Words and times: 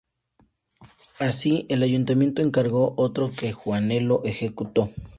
Así, 1.19 1.67
el 1.69 1.83
ayuntamiento 1.83 2.41
encargó 2.41 2.95
otro, 2.97 3.29
que 3.31 3.51
Juanelo 3.53 4.23
ejecutó. 4.25 4.89